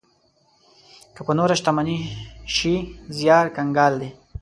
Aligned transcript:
که 1.15 1.21
په 1.27 1.31
نوره 1.37 1.55
شتمني 1.59 1.99
شي 2.55 2.73
زيار 3.17 3.45
کنګال 3.55 3.93
دی. 4.01 4.09